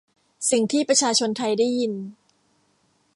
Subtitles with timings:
[0.51, 1.93] สิ่งที่ประชาชนไทยได้ยิน